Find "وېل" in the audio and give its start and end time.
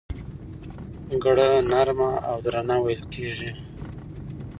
2.83-3.01